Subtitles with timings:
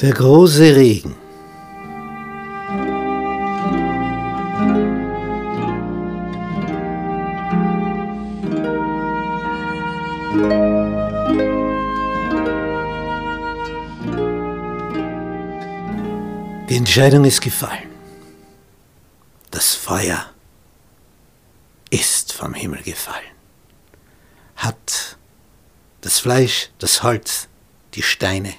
[0.00, 1.14] Der große Regen.
[16.68, 17.88] Die Entscheidung ist gefallen.
[19.50, 20.30] Das Feuer
[21.90, 23.34] ist vom Himmel gefallen,
[24.60, 25.16] hat
[26.02, 27.48] das Fleisch, das Holz,
[27.94, 28.54] die Steine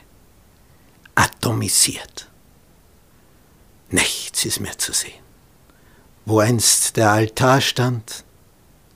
[1.16, 2.28] atomisiert.
[3.90, 5.24] Nichts ist mehr zu sehen.
[6.26, 8.24] Wo einst der Altar stand,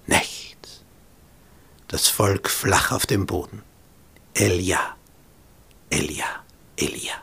[0.08, 0.84] nichts.
[1.88, 3.64] Das Volk flach auf dem Boden.
[4.34, 4.96] Elia,
[5.90, 6.44] Elia,
[6.76, 7.16] Elia.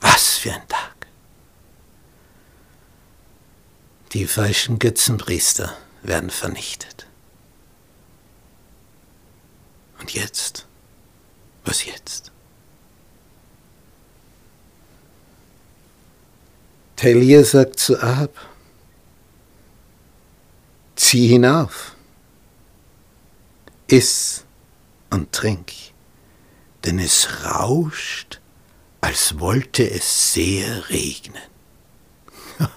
[0.00, 1.06] Was für ein Tag.
[4.12, 7.06] Die falschen Götzenpriester werden vernichtet.
[10.06, 10.68] Und jetzt?
[11.64, 12.30] Was jetzt?
[17.00, 18.30] Elia sagt zu Ahab,
[20.94, 21.96] zieh hinauf,
[23.88, 24.44] iss
[25.10, 25.72] und trink,
[26.84, 28.40] denn es rauscht,
[29.00, 31.42] als wollte es sehr regnen.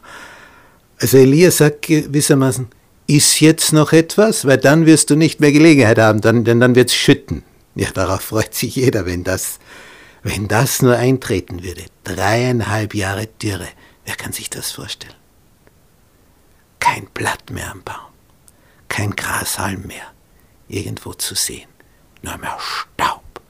[1.01, 2.67] Also Elia sagt gewissermaßen,
[3.09, 6.75] iss jetzt noch etwas, weil dann wirst du nicht mehr Gelegenheit haben, dann, denn dann
[6.75, 7.43] wird es schütten.
[7.73, 9.59] Ja, darauf freut sich jeder, wenn das,
[10.21, 11.85] wenn das nur eintreten würde.
[12.03, 13.67] Dreieinhalb Jahre Dürre.
[14.05, 15.15] Wer kann sich das vorstellen?
[16.79, 18.13] Kein Blatt mehr am Baum,
[18.87, 20.13] kein Grashalm mehr
[20.67, 21.69] irgendwo zu sehen,
[22.21, 23.41] nur mehr Staub,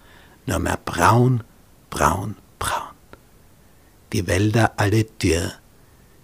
[0.46, 1.44] nur mehr braun,
[1.90, 2.96] braun, braun.
[4.14, 5.52] Die Wälder alle dürr,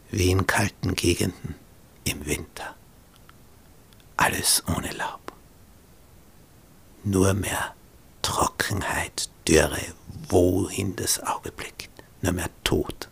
[0.09, 1.56] wie in kalten Gegenden
[2.06, 2.74] im Winter.
[4.36, 5.31] Alles ohne Laub.
[7.05, 7.73] Nur mehr
[8.22, 9.80] Trockenheit, Dürre,
[10.28, 11.89] wohin das Auge blickt.
[12.22, 13.07] Nur mehr Tod,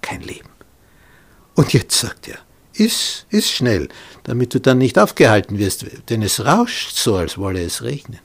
[0.00, 0.48] kein Leben.
[1.56, 2.38] Und jetzt sagt er,
[2.72, 3.88] iss, iss schnell,
[4.22, 8.20] damit du dann nicht aufgehalten wirst, denn es rauscht so, als wolle es regnen.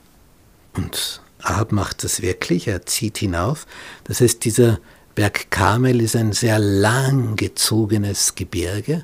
[0.73, 3.67] Und Ahab macht das wirklich, er zieht hinauf.
[4.05, 4.79] Das heißt, dieser
[5.15, 9.03] Berg Karmel ist ein sehr lang gezogenes Gebirge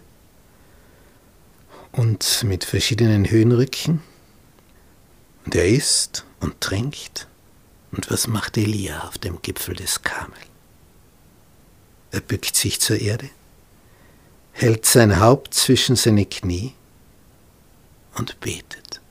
[1.93, 4.01] und mit verschiedenen Höhenrücken.
[5.45, 7.27] Und er isst und trinkt.
[7.91, 10.37] Und was macht Elia auf dem Gipfel des Karmel?
[12.11, 13.29] Er bückt sich zur Erde
[14.53, 16.73] hält sein Haupt zwischen seine Knie
[18.15, 19.01] und betet.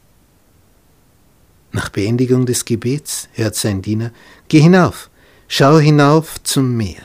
[1.73, 4.13] Nach Beendigung des Gebets hört sein Diener,
[4.49, 5.11] Geh hinauf,
[5.49, 7.03] schau hinauf zum Meer.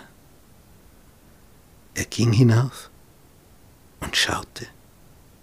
[1.95, 2.89] Er ging hinauf
[4.01, 4.67] und schaute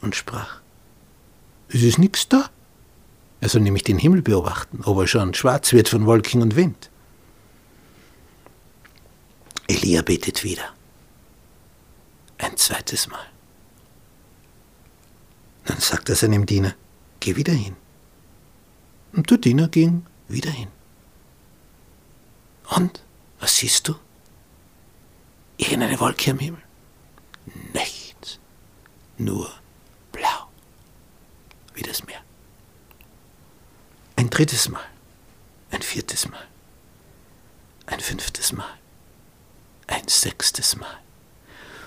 [0.05, 0.61] und sprach,
[1.69, 2.51] Es ist nichts da.
[3.41, 6.91] Er soll nämlich den Himmel beobachten, ob er schon schwarz wird von Wolken und Wind.
[9.67, 10.75] Elia betet wieder
[12.39, 13.27] ein zweites Mal.
[15.65, 16.75] Dann sagt er seinem Diener,
[17.21, 17.77] geh wieder hin.
[19.13, 20.69] Und der Diener ging wieder hin.
[22.77, 23.03] Und,
[23.41, 23.95] was siehst du?
[25.57, 26.63] Irgendeine Wolke am Himmel?
[27.73, 28.39] Nichts.
[29.17, 29.51] Nur.
[31.75, 32.21] Wie das Meer.
[34.17, 34.85] Ein drittes Mal.
[35.71, 36.47] Ein viertes Mal.
[37.87, 38.79] Ein fünftes Mal.
[39.87, 40.99] Ein sechstes Mal.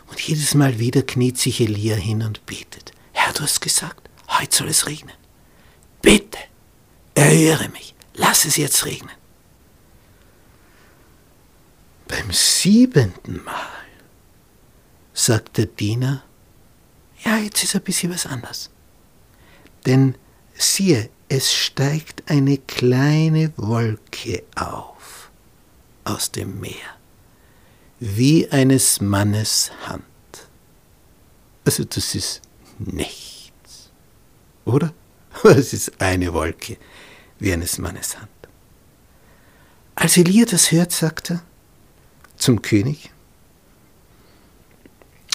[0.08, 2.92] Und jedes Mal wieder kniet sich Elia hin und betet.
[3.14, 5.16] Herr, du hast gesagt, heute soll es regnen.
[6.02, 6.38] Bitte,
[7.16, 9.16] erhöre mich, lass es jetzt regnen.
[12.08, 13.86] Beim siebenten Mal
[15.14, 16.24] sagt der Diener,
[17.24, 18.70] ja, jetzt ist ein bisschen was anders.
[19.88, 20.16] Denn
[20.54, 25.32] siehe, es steigt eine kleine Wolke auf
[26.04, 26.98] aus dem Meer
[28.00, 30.04] wie eines Mannes Hand.
[31.66, 32.42] Also das ist
[32.78, 33.90] nichts,
[34.66, 34.94] oder?
[35.44, 36.78] Es ist eine Wolke
[37.40, 38.30] wie eines Mannes Hand.
[39.96, 41.44] Als Elia das hört, sagt er
[42.36, 43.12] zum König,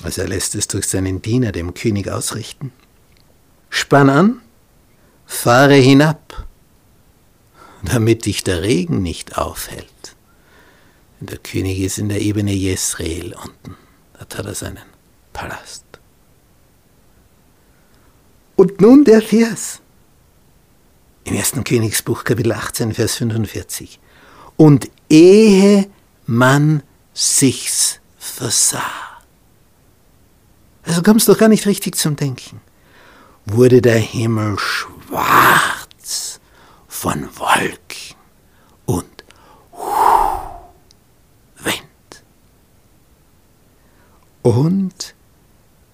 [0.03, 2.73] also er lässt es durch seinen Diener dem König ausrichten,
[3.73, 4.41] spann an,
[5.25, 6.47] fahre hinab,
[7.83, 9.89] damit dich der Regen nicht aufhält.
[11.21, 13.77] Der König ist in der Ebene Jesrael unten.
[14.19, 14.85] Dort hat er seinen
[15.33, 15.85] Palast.
[18.57, 19.81] Und nun der Vers.
[21.25, 23.99] Im ersten Königsbuch, Kapitel 18, Vers 45.
[24.57, 25.89] Und ehe
[26.27, 26.83] man
[27.15, 28.83] sich's versah.
[30.83, 32.61] Also kommst doch gar nicht richtig zum Denken.
[33.45, 36.41] Wurde der Himmel schwarz
[36.87, 38.17] von Wolken
[38.87, 39.25] und
[41.57, 42.25] Wind.
[44.43, 45.15] Und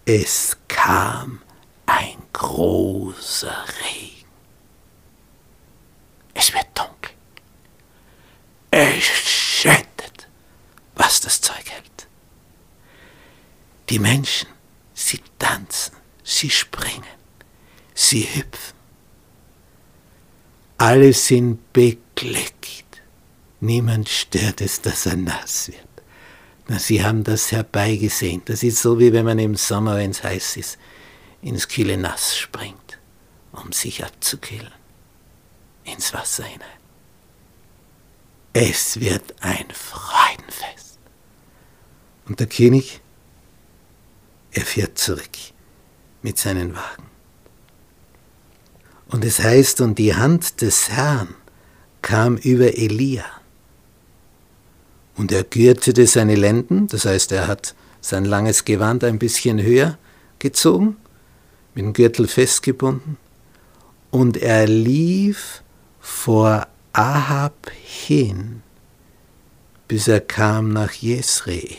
[0.05, 1.41] es kam
[1.87, 4.29] ein großer Regen.
[6.35, 7.13] Es wird dunkel.
[8.71, 10.29] Es schüttet,
[10.95, 12.09] was das Zeug hält.
[13.89, 14.49] Die Menschen,
[14.93, 17.18] sie tanzen, sie springen,
[17.99, 18.79] sie hüpfen.
[20.79, 23.03] Alle sind beglückt.
[23.61, 25.85] Niemand stört es, dass er nass wird.
[26.69, 28.43] Na, sie haben das herbeigesehen.
[28.45, 30.79] Das ist so, wie wenn man im Sommer, wenn es heiß ist,
[31.43, 32.99] ins kühle Nass springt,
[33.53, 34.73] um sich abzukühlen.
[35.85, 36.69] Ins Wasser hinein.
[38.53, 40.99] Es wird ein Freudenfest.
[42.27, 43.01] Und der König,
[44.53, 45.37] er fährt zurück
[46.23, 47.08] mit seinen Wagen.
[49.09, 51.35] Und es heißt, und die Hand des Herrn
[52.03, 53.25] kam über Elia.
[55.17, 59.99] Und er gürtete seine Lenden, das heißt, er hat sein langes Gewand ein bisschen höher
[60.39, 60.97] gezogen,
[61.75, 63.17] mit dem Gürtel festgebunden,
[64.11, 65.63] und er lief
[66.01, 68.63] vor Ahab hin,
[69.87, 71.77] bis er kam nach Jezreel.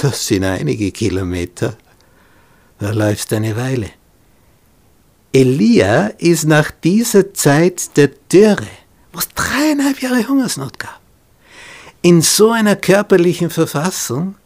[0.00, 1.76] Das sind einige Kilometer,
[2.78, 3.90] da läufst eine Weile.
[5.34, 8.68] Elia ist nach dieser Zeit der Dürre,
[9.12, 11.00] wo es dreieinhalb Jahre Hungersnot gab,
[12.02, 14.36] in so einer körperlichen Verfassung,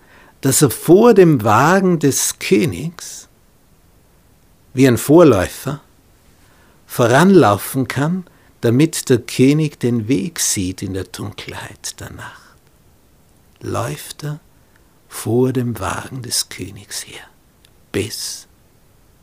[0.41, 3.29] dass er vor dem Wagen des Königs,
[4.73, 5.83] wie ein Vorläufer,
[6.87, 8.25] voranlaufen kann,
[8.63, 12.57] damit der König den Weg sieht in der Dunkelheit der Nacht.
[13.61, 14.41] Läuft er
[15.07, 17.27] vor dem Wagen des Königs her,
[17.93, 18.47] bis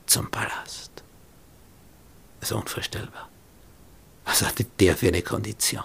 [0.06, 0.85] zum Palast.
[2.46, 3.28] Ist unvorstellbar.
[4.24, 5.84] Was hatte der für eine Kondition?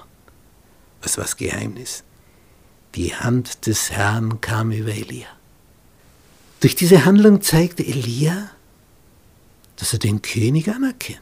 [1.01, 2.05] Was war das Geheimnis?
[2.95, 5.29] Die Hand des Herrn kam über Elia.
[6.61, 8.51] Durch diese Handlung zeigte Elia,
[9.77, 11.21] dass er den König anerkennt.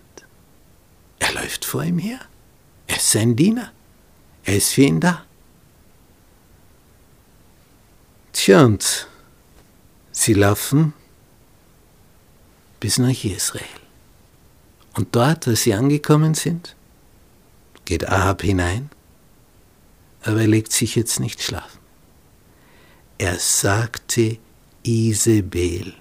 [1.21, 2.19] Er läuft vor ihm her.
[2.89, 3.71] Er ist sein Diener.
[4.43, 5.25] Er ist für ihn da.
[8.33, 9.07] Tja, und
[10.11, 10.95] sie laufen
[12.81, 13.78] bis nach Israel.
[14.99, 16.75] Und dort, als sie angekommen sind,
[17.85, 18.91] geht Ahab hinein,
[20.25, 21.79] aber er legt sich jetzt nicht schlafen.
[23.17, 24.39] Er sagte
[24.83, 25.95] Isabel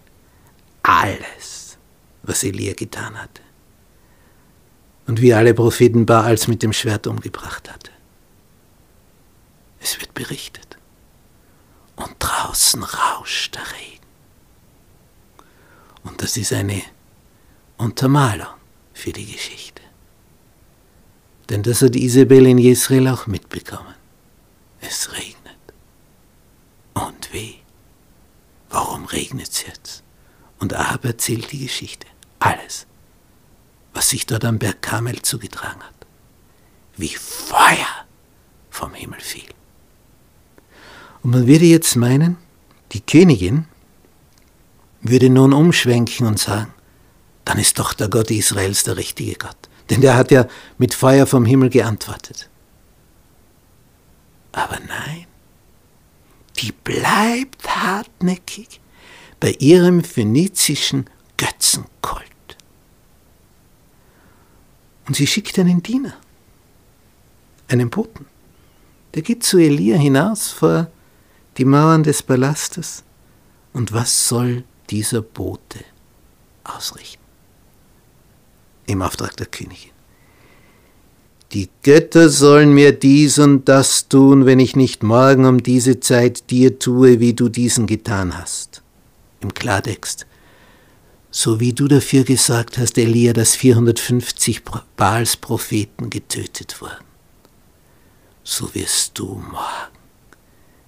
[0.82, 1.78] alles,
[2.24, 3.44] was Elia getan hatte
[5.06, 7.92] und wie alle Propheten Baals mit dem Schwert umgebracht hatte.
[9.80, 10.76] Es wird berichtet.
[11.98, 14.08] Und draußen rauscht der Regen.
[16.04, 16.82] Und das ist eine
[17.78, 18.57] Untermalung
[18.98, 19.82] für die Geschichte.
[21.50, 23.96] Denn das hat Isabel in Jezreel auch mitbekommen.
[24.82, 25.56] Es regnet.
[26.94, 27.56] Und wie?
[28.70, 30.04] Warum regnet es jetzt?
[30.60, 32.08] Und Ahab erzählt die Geschichte.
[32.40, 32.86] Alles,
[33.94, 35.94] was sich dort am Berg Kamel zugetragen hat.
[36.98, 38.06] Wie Feuer
[38.70, 39.50] vom Himmel fiel.
[41.24, 42.38] Und man würde jetzt meinen,
[42.92, 43.66] die Königin
[45.02, 46.74] würde nun umschwenken und sagen,
[47.48, 49.56] dann ist doch der Gott Israels der richtige Gott.
[49.90, 52.50] Denn der hat ja mit Feuer vom Himmel geantwortet.
[54.52, 55.28] Aber nein,
[56.58, 58.82] die bleibt hartnäckig
[59.40, 62.26] bei ihrem phönizischen Götzenkult.
[65.08, 66.18] Und sie schickt einen Diener,
[67.70, 68.26] einen Boten.
[69.14, 70.92] Der geht zu Elia hinaus vor
[71.58, 73.06] die Mauern des Palastes.
[73.72, 75.86] Und was soll dieser Bote
[76.66, 77.27] ausrichten?
[78.88, 79.92] Im Auftrag der Königin.
[81.54, 86.50] Die Götter sollen mir dies und das tun, wenn ich nicht morgen um diese Zeit
[86.50, 88.82] dir tue, wie du diesen getan hast.
[89.40, 90.26] Im Klartext.
[91.32, 94.64] So wie du dafür gesagt hast, Elia, dass 450
[94.98, 97.06] Baals Propheten getötet wurden,
[98.44, 99.98] so wirst du morgen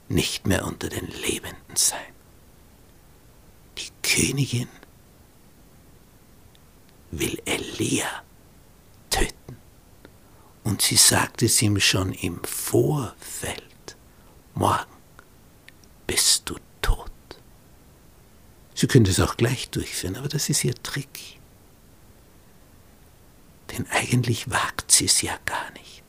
[0.09, 1.99] nicht mehr unter den Lebenden sein.
[3.77, 4.67] Die Königin
[7.11, 8.23] will Elia
[9.09, 9.57] töten.
[10.63, 13.95] Und sie sagte es ihm schon im Vorfeld,
[14.53, 14.85] morgen
[16.05, 17.11] bist du tot.
[18.75, 21.39] Sie könnte es auch gleich durchführen, aber das ist ihr Trick.
[23.71, 26.03] Denn eigentlich wagt sie es ja gar nicht.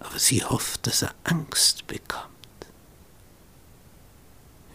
[0.00, 2.30] Aber sie hofft, dass er Angst bekommt.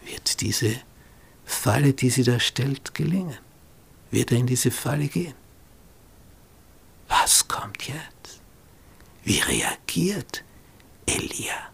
[0.04, 0.80] Wird diese
[1.44, 3.38] Falle, die sie da stellt, gelingen?
[4.10, 5.34] Wird er in diese Falle gehen.
[7.08, 8.40] Was kommt jetzt?
[9.24, 10.44] Wie reagiert
[11.06, 11.70] Elia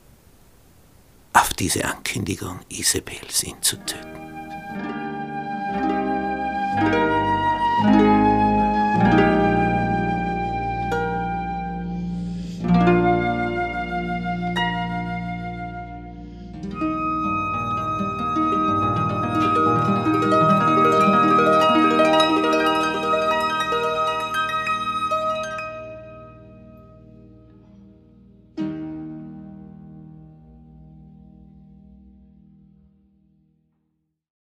[1.32, 4.33] auf diese Ankündigung, Isabels ihn zu töten?